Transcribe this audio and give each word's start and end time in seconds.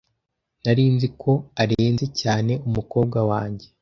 Nari 0.63 0.83
nzi 0.95 1.07
ko 1.21 1.31
arenze 1.61 2.05
cyane 2.21 2.53
umukobwa 2.67 3.19
wanjye. 3.29 3.65